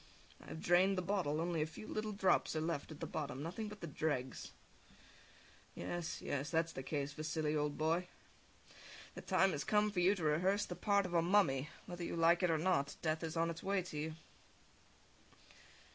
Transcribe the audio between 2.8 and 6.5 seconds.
at the bottom, nothing but the dregs. Yes, yes,